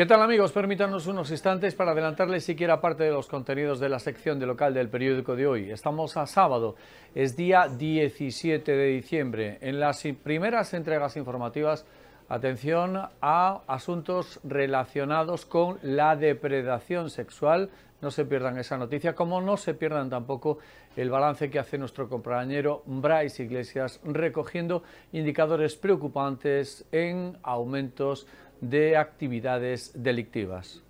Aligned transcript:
¿Qué 0.00 0.06
tal 0.06 0.22
amigos? 0.22 0.50
Permítanos 0.52 1.06
unos 1.08 1.30
instantes 1.30 1.74
para 1.74 1.90
adelantarles 1.90 2.42
siquiera 2.42 2.80
parte 2.80 3.04
de 3.04 3.10
los 3.10 3.26
contenidos 3.26 3.78
de 3.80 3.90
la 3.90 3.98
sección 3.98 4.38
de 4.38 4.46
local 4.46 4.72
del 4.72 4.88
periódico 4.88 5.36
de 5.36 5.46
hoy. 5.46 5.70
Estamos 5.70 6.16
a 6.16 6.24
sábado, 6.24 6.74
es 7.14 7.36
día 7.36 7.68
17 7.68 8.72
de 8.72 8.86
diciembre. 8.86 9.58
En 9.60 9.78
las 9.78 10.02
primeras 10.22 10.72
entregas 10.72 11.18
informativas, 11.18 11.84
atención 12.30 12.96
a 13.20 13.60
asuntos 13.66 14.40
relacionados 14.42 15.44
con 15.44 15.78
la 15.82 16.16
depredación 16.16 17.10
sexual. 17.10 17.68
No 18.00 18.10
se 18.10 18.24
pierdan 18.24 18.56
esa 18.56 18.78
noticia, 18.78 19.14
como 19.14 19.42
no 19.42 19.58
se 19.58 19.74
pierdan 19.74 20.08
tampoco 20.08 20.60
el 20.96 21.10
balance 21.10 21.50
que 21.50 21.58
hace 21.58 21.76
nuestro 21.76 22.08
compañero 22.08 22.82
Bryce 22.86 23.42
Iglesias 23.42 24.00
recogiendo 24.02 24.82
indicadores 25.12 25.76
preocupantes 25.76 26.86
en 26.90 27.36
aumentos 27.42 28.26
de 28.60 28.96
actividades 28.96 29.92
delictivas. 29.94 30.82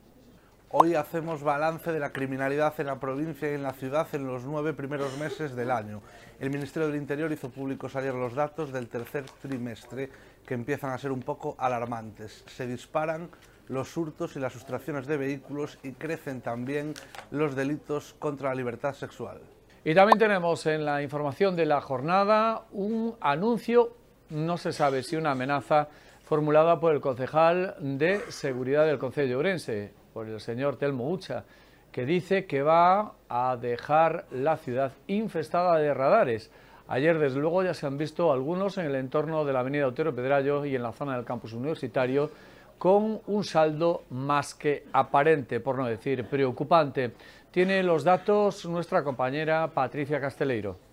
Hoy 0.72 0.94
hacemos 0.94 1.42
balance 1.42 1.90
de 1.90 1.98
la 1.98 2.12
criminalidad 2.12 2.78
en 2.78 2.86
la 2.86 3.00
provincia 3.00 3.50
y 3.50 3.54
en 3.54 3.64
la 3.64 3.72
ciudad 3.72 4.06
en 4.12 4.26
los 4.26 4.44
nueve 4.44 4.72
primeros 4.72 5.18
meses 5.18 5.56
del 5.56 5.70
año. 5.70 6.00
El 6.38 6.50
Ministerio 6.50 6.88
del 6.88 7.00
Interior 7.00 7.32
hizo 7.32 7.50
públicos 7.50 7.96
ayer 7.96 8.14
los 8.14 8.34
datos 8.34 8.72
del 8.72 8.88
tercer 8.88 9.24
trimestre 9.42 10.10
que 10.46 10.54
empiezan 10.54 10.92
a 10.92 10.98
ser 10.98 11.10
un 11.10 11.22
poco 11.22 11.56
alarmantes. 11.58 12.44
Se 12.46 12.68
disparan 12.68 13.30
los 13.66 13.96
hurtos 13.96 14.36
y 14.36 14.40
las 14.40 14.52
sustracciones 14.52 15.06
de 15.06 15.16
vehículos 15.16 15.78
y 15.82 15.92
crecen 15.92 16.40
también 16.40 16.94
los 17.30 17.56
delitos 17.56 18.14
contra 18.18 18.50
la 18.50 18.54
libertad 18.54 18.94
sexual. 18.94 19.40
Y 19.84 19.94
también 19.94 20.18
tenemos 20.18 20.66
en 20.66 20.84
la 20.84 21.02
información 21.02 21.56
de 21.56 21.66
la 21.66 21.80
jornada 21.80 22.64
un 22.72 23.16
anuncio, 23.20 23.96
no 24.28 24.56
se 24.56 24.72
sabe 24.72 25.02
si 25.02 25.16
una 25.16 25.32
amenaza, 25.32 25.88
formulada 26.30 26.78
por 26.78 26.94
el 26.94 27.00
concejal 27.00 27.74
de 27.80 28.20
Seguridad 28.28 28.86
del 28.86 29.00
Concejo 29.00 29.26
de 29.26 29.34
Ourense, 29.34 29.92
por 30.14 30.28
el 30.28 30.38
señor 30.38 30.76
Telmo 30.76 31.10
Ucha, 31.10 31.42
que 31.90 32.06
dice 32.06 32.46
que 32.46 32.62
va 32.62 33.14
a 33.28 33.56
dejar 33.56 34.26
la 34.30 34.56
ciudad 34.56 34.92
infestada 35.08 35.76
de 35.78 35.92
radares. 35.92 36.52
Ayer, 36.86 37.18
desde 37.18 37.40
luego, 37.40 37.64
ya 37.64 37.74
se 37.74 37.88
han 37.88 37.98
visto 37.98 38.32
algunos 38.32 38.78
en 38.78 38.86
el 38.86 38.94
entorno 38.94 39.44
de 39.44 39.52
la 39.52 39.58
avenida 39.58 39.88
Otero 39.88 40.14
Pedrallo 40.14 40.64
y 40.64 40.76
en 40.76 40.84
la 40.84 40.92
zona 40.92 41.16
del 41.16 41.24
campus 41.24 41.52
universitario, 41.52 42.30
con 42.78 43.20
un 43.26 43.42
saldo 43.42 44.04
más 44.10 44.54
que 44.54 44.84
aparente, 44.92 45.58
por 45.58 45.78
no 45.78 45.86
decir 45.86 46.24
preocupante. 46.28 47.10
Tiene 47.50 47.82
los 47.82 48.04
datos 48.04 48.66
nuestra 48.66 49.02
compañera 49.02 49.66
Patricia 49.66 50.20
Casteleiro. 50.20 50.89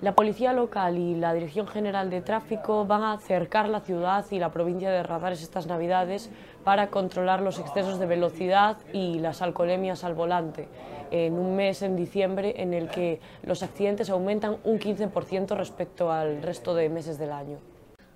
La 0.00 0.14
Policía 0.14 0.52
Local 0.52 0.96
y 0.96 1.16
la 1.16 1.34
Dirección 1.34 1.66
General 1.66 2.08
de 2.08 2.20
Tráfico 2.20 2.86
van 2.86 3.02
a 3.02 3.14
acercar 3.14 3.68
la 3.68 3.80
ciudad 3.80 4.24
y 4.30 4.38
la 4.38 4.52
provincia 4.52 4.90
de 4.92 5.02
radares 5.02 5.42
estas 5.42 5.66
Navidades 5.66 6.30
para 6.62 6.86
controlar 6.86 7.42
los 7.42 7.58
excesos 7.58 7.98
de 7.98 8.06
velocidad 8.06 8.76
y 8.92 9.18
las 9.18 9.42
alcoholemias 9.42 10.04
al 10.04 10.14
volante, 10.14 10.68
en 11.10 11.36
un 11.36 11.56
mes 11.56 11.82
en 11.82 11.96
diciembre 11.96 12.54
en 12.58 12.74
el 12.74 12.88
que 12.90 13.18
los 13.42 13.64
accidentes 13.64 14.08
aumentan 14.08 14.58
un 14.62 14.78
15% 14.78 15.56
respecto 15.56 16.12
al 16.12 16.42
resto 16.42 16.76
de 16.76 16.88
meses 16.90 17.18
del 17.18 17.32
año. 17.32 17.58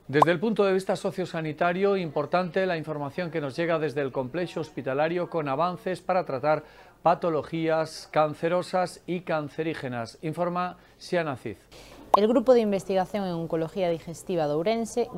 Desde 0.09 0.33
el 0.33 0.41
punto 0.41 0.65
de 0.65 0.73
vista 0.73 0.97
sociosanitario, 0.97 1.97
importante 1.97 2.67
la 2.67 2.77
información 2.77 3.31
que 3.31 3.41
nos 3.41 3.55
llega 3.55 3.79
desde 3.79 4.01
el 4.01 4.11
complejo 4.11 4.59
hospitalario 4.59 5.31
con 5.31 5.49
avances 5.49 6.01
para 6.01 6.27
tratar 6.27 6.65
patologías 7.03 8.09
cancerosas 8.11 9.01
y 9.07 9.21
cancerígenas, 9.21 10.19
informa 10.21 10.77
Siana 10.99 11.37
Cid. 11.37 11.57
El 12.17 12.27
Grupo 12.27 12.53
de 12.53 12.61
Investigación 12.61 13.25
en 13.27 13.33
Oncología 13.33 13.89
Digestiva 13.91 14.49
de 14.49 14.55
Ourense, 14.55 15.09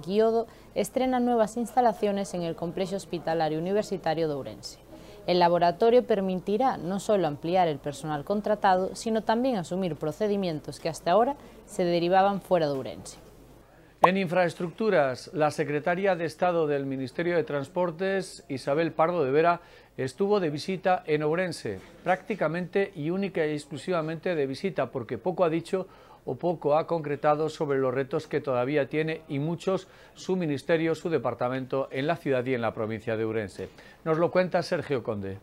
estrena 0.74 1.18
nuevas 1.18 1.56
instalaciones 1.56 2.34
en 2.34 2.42
el 2.42 2.54
Complejo 2.54 2.96
Hospitalario 2.96 3.58
Universitario 3.58 4.28
de 4.28 4.34
Ourense. 4.34 4.78
El 5.26 5.38
laboratorio 5.38 6.06
permitirá 6.06 6.76
no 6.76 7.00
solo 7.00 7.26
ampliar 7.26 7.68
el 7.68 7.78
personal 7.78 8.24
contratado, 8.24 8.94
sino 8.94 9.22
también 9.22 9.56
asumir 9.56 9.96
procedimientos 9.96 10.78
que 10.78 10.90
hasta 10.90 11.12
ahora 11.12 11.36
se 11.64 11.84
derivaban 11.84 12.42
fuera 12.42 12.66
de 12.66 12.74
Ourense. 12.74 13.24
En 14.06 14.18
infraestructuras, 14.18 15.30
la 15.32 15.50
secretaria 15.50 16.14
de 16.14 16.26
Estado 16.26 16.66
del 16.66 16.84
Ministerio 16.84 17.36
de 17.36 17.44
Transportes, 17.44 18.44
Isabel 18.48 18.92
Pardo 18.92 19.24
de 19.24 19.30
Vera, 19.30 19.62
estuvo 19.96 20.40
de 20.40 20.50
visita 20.50 21.02
en 21.06 21.22
Ourense, 21.22 21.80
prácticamente 22.02 22.92
y 22.94 23.08
única 23.08 23.46
y 23.46 23.52
exclusivamente 23.52 24.34
de 24.34 24.46
visita, 24.46 24.90
porque 24.90 25.16
poco 25.16 25.42
ha 25.42 25.48
dicho 25.48 25.88
o 26.26 26.36
poco 26.36 26.76
ha 26.76 26.86
concretado 26.86 27.48
sobre 27.48 27.78
los 27.78 27.94
retos 27.94 28.26
que 28.26 28.42
todavía 28.42 28.90
tiene 28.90 29.22
y 29.26 29.38
muchos 29.38 29.88
su 30.12 30.36
ministerio, 30.36 30.94
su 30.94 31.08
departamento 31.08 31.88
en 31.90 32.06
la 32.06 32.16
ciudad 32.16 32.44
y 32.44 32.52
en 32.52 32.60
la 32.60 32.74
provincia 32.74 33.16
de 33.16 33.24
Ourense. 33.24 33.70
Nos 34.04 34.18
lo 34.18 34.30
cuenta 34.30 34.62
Sergio 34.62 35.02
Conde. 35.02 35.38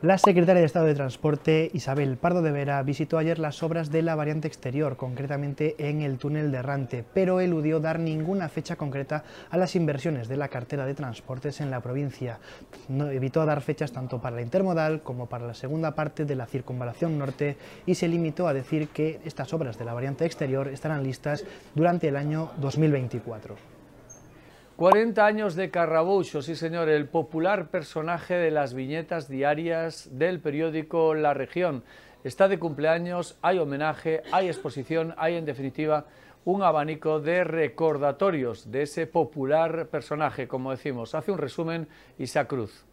La 0.00 0.16
secretaria 0.16 0.60
de 0.60 0.66
Estado 0.66 0.86
de 0.86 0.94
Transporte, 0.94 1.72
Isabel 1.74 2.18
Pardo 2.18 2.40
de 2.40 2.52
Vera, 2.52 2.80
visitó 2.84 3.18
ayer 3.18 3.40
las 3.40 3.64
obras 3.64 3.90
de 3.90 4.02
la 4.02 4.14
variante 4.14 4.46
exterior, 4.46 4.96
concretamente 4.96 5.74
en 5.76 6.02
el 6.02 6.18
túnel 6.18 6.52
de 6.52 6.62
Rante, 6.62 7.04
pero 7.12 7.40
eludió 7.40 7.80
dar 7.80 7.98
ninguna 7.98 8.48
fecha 8.48 8.76
concreta 8.76 9.24
a 9.50 9.56
las 9.56 9.74
inversiones 9.74 10.28
de 10.28 10.36
la 10.36 10.46
cartera 10.46 10.86
de 10.86 10.94
transportes 10.94 11.60
en 11.60 11.72
la 11.72 11.80
provincia. 11.80 12.38
No, 12.86 13.10
evitó 13.10 13.44
dar 13.44 13.60
fechas 13.60 13.90
tanto 13.90 14.20
para 14.20 14.36
la 14.36 14.42
intermodal 14.42 15.02
como 15.02 15.26
para 15.26 15.48
la 15.48 15.54
segunda 15.54 15.96
parte 15.96 16.24
de 16.24 16.36
la 16.36 16.46
circunvalación 16.46 17.18
norte 17.18 17.56
y 17.84 17.96
se 17.96 18.06
limitó 18.06 18.46
a 18.46 18.54
decir 18.54 18.90
que 18.90 19.18
estas 19.24 19.52
obras 19.52 19.80
de 19.80 19.84
la 19.84 19.94
variante 19.94 20.24
exterior 20.24 20.68
estarán 20.68 21.02
listas 21.02 21.44
durante 21.74 22.06
el 22.06 22.14
año 22.14 22.52
2024. 22.58 23.77
40 24.78 25.26
años 25.26 25.56
de 25.56 25.72
Carraboucho, 25.72 26.40
sí 26.40 26.54
señor, 26.54 26.88
el 26.88 27.08
popular 27.08 27.68
personaje 27.68 28.34
de 28.34 28.52
las 28.52 28.74
viñetas 28.74 29.28
diarias 29.28 30.08
del 30.12 30.38
periódico 30.38 31.14
La 31.14 31.34
Región. 31.34 31.82
Está 32.22 32.46
de 32.46 32.60
cumpleaños, 32.60 33.36
hay 33.42 33.58
homenaje, 33.58 34.22
hay 34.30 34.46
exposición, 34.46 35.16
hay 35.18 35.34
en 35.34 35.46
definitiva 35.46 36.06
un 36.44 36.62
abanico 36.62 37.18
de 37.18 37.42
recordatorios 37.42 38.70
de 38.70 38.82
ese 38.82 39.08
popular 39.08 39.88
personaje, 39.88 40.46
como 40.46 40.70
decimos. 40.70 41.16
Hace 41.16 41.32
un 41.32 41.38
resumen 41.38 41.88
Isa 42.16 42.44
Cruz. 42.44 42.84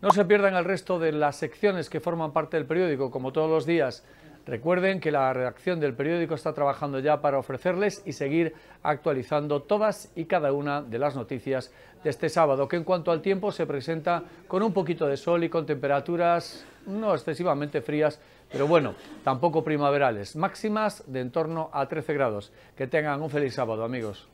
No 0.00 0.12
se 0.12 0.24
pierdan 0.24 0.54
el 0.54 0.64
resto 0.64 0.98
de 0.98 1.12
las 1.12 1.36
secciones 1.36 1.90
que 1.90 2.00
forman 2.00 2.32
parte 2.32 2.56
del 2.56 2.64
periódico, 2.64 3.10
como 3.10 3.32
todos 3.34 3.50
los 3.50 3.66
días. 3.66 4.02
Recuerden 4.48 4.98
que 4.98 5.12
la 5.12 5.30
redacción 5.34 5.78
del 5.78 5.92
periódico 5.92 6.34
está 6.34 6.54
trabajando 6.54 7.00
ya 7.00 7.20
para 7.20 7.38
ofrecerles 7.38 8.02
y 8.06 8.14
seguir 8.14 8.54
actualizando 8.82 9.60
todas 9.60 10.10
y 10.16 10.24
cada 10.24 10.54
una 10.54 10.80
de 10.80 10.98
las 10.98 11.14
noticias 11.14 11.70
de 12.02 12.08
este 12.08 12.30
sábado, 12.30 12.66
que 12.66 12.76
en 12.76 12.84
cuanto 12.84 13.10
al 13.10 13.20
tiempo 13.20 13.52
se 13.52 13.66
presenta 13.66 14.22
con 14.46 14.62
un 14.62 14.72
poquito 14.72 15.06
de 15.06 15.18
sol 15.18 15.44
y 15.44 15.50
con 15.50 15.66
temperaturas 15.66 16.64
no 16.86 17.12
excesivamente 17.12 17.82
frías, 17.82 18.20
pero 18.50 18.66
bueno, 18.66 18.94
tampoco 19.22 19.62
primaverales, 19.62 20.34
máximas 20.34 21.04
de 21.06 21.20
en 21.20 21.30
torno 21.30 21.68
a 21.74 21.86
13 21.86 22.14
grados. 22.14 22.50
Que 22.74 22.86
tengan 22.86 23.20
un 23.20 23.28
feliz 23.28 23.52
sábado, 23.52 23.84
amigos. 23.84 24.28